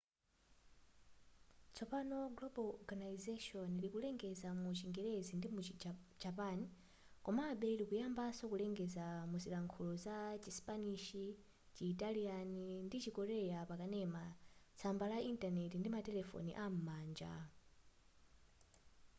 tsopano 1.73 2.17
global 2.35 2.67
organisation 2.81 3.67
likulengeza 3.83 4.49
mu 4.61 4.69
chingerezi 4.79 5.31
ndimuchi 5.35 5.73
japan 6.23 6.59
komabe 7.25 7.69
likuyambanso 7.79 8.41
kulengeza 8.51 9.05
mzilankhulo 9.31 9.93
za 10.05 10.17
chisipanishi 10.41 11.25
chitaliana 11.75 12.65
ndi 12.85 12.97
chikorea 13.03 13.59
pa 13.69 13.75
kanema 13.81 14.23
tsamba 14.77 15.05
la 15.11 15.17
intaneti 15.31 15.75
ndi 15.79 15.89
matelefoni 15.95 16.51
am'manja 16.65 17.33